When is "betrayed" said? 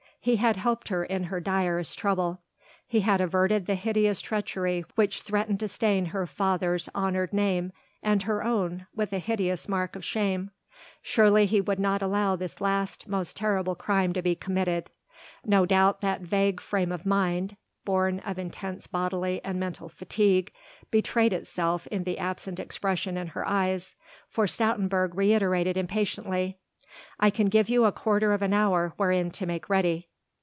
20.91-21.33